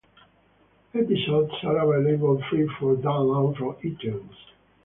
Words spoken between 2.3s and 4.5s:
free for download from iTunes.